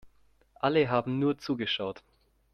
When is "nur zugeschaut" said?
1.19-2.01